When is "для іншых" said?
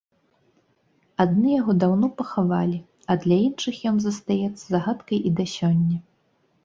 3.25-3.75